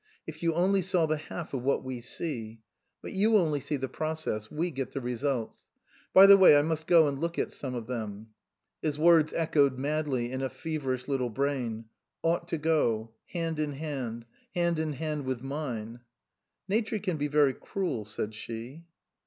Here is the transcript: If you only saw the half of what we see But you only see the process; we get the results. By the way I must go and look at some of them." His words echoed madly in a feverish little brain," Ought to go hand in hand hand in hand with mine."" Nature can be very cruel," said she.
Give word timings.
If 0.25 0.41
you 0.41 0.55
only 0.55 0.81
saw 0.81 1.05
the 1.05 1.17
half 1.17 1.53
of 1.53 1.61
what 1.61 1.83
we 1.83 2.01
see 2.01 2.63
But 3.03 3.11
you 3.11 3.37
only 3.37 3.59
see 3.59 3.77
the 3.77 3.87
process; 3.87 4.49
we 4.49 4.71
get 4.71 4.93
the 4.93 4.99
results. 4.99 5.69
By 6.11 6.25
the 6.25 6.37
way 6.37 6.57
I 6.57 6.63
must 6.63 6.87
go 6.87 7.07
and 7.07 7.19
look 7.19 7.37
at 7.37 7.51
some 7.51 7.75
of 7.75 7.85
them." 7.85 8.29
His 8.81 8.97
words 8.97 9.31
echoed 9.31 9.77
madly 9.77 10.31
in 10.31 10.41
a 10.41 10.49
feverish 10.49 11.07
little 11.07 11.29
brain," 11.29 11.85
Ought 12.23 12.47
to 12.47 12.57
go 12.57 13.11
hand 13.27 13.59
in 13.59 13.73
hand 13.73 14.25
hand 14.55 14.79
in 14.79 14.93
hand 14.93 15.25
with 15.25 15.43
mine."" 15.43 15.99
Nature 16.67 16.97
can 16.97 17.17
be 17.17 17.27
very 17.27 17.53
cruel," 17.53 18.03
said 18.03 18.33
she. 18.33 18.85